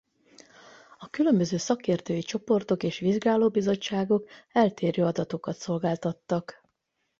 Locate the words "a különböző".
0.99-1.57